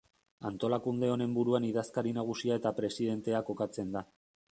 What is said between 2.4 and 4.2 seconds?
eta presidentea kokatzen da.